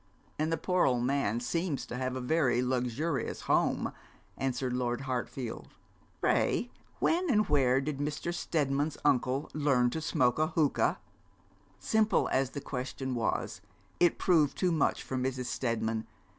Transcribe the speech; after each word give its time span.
'And 0.39 0.51
the 0.51 0.57
poor 0.57 0.87
old 0.87 1.03
man 1.03 1.39
seems 1.41 1.85
to 1.85 1.95
have 1.95 2.15
a 2.15 2.21
very 2.21 2.63
luxurious 2.63 3.41
home,' 3.41 3.93
answered 4.35 4.73
Lord 4.73 5.01
Hartfield. 5.01 5.67
'Pray 6.19 6.71
when 6.97 7.29
and 7.29 7.47
where 7.47 7.79
did 7.79 7.99
Mr. 7.99 8.33
Steadman's 8.33 8.97
uncle 9.05 9.47
learn 9.53 9.91
to 9.91 10.01
smoke 10.01 10.39
a 10.39 10.47
hookah?' 10.47 10.97
Simple 11.77 12.27
as 12.29 12.49
the 12.49 12.61
question 12.61 13.13
was, 13.13 13.61
it 13.99 14.17
proved 14.17 14.57
too 14.57 14.71
much 14.71 15.03
for 15.03 15.17
Mrs. 15.17 15.45
Steadman. 15.45 16.07